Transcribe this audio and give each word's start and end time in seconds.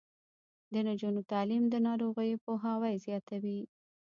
د 0.73 0.75
نجونو 0.87 1.21
تعلیم 1.31 1.63
د 1.69 1.75
ناروغیو 1.87 2.41
پوهاوی 2.45 2.95
زیاتوي. 3.05 3.59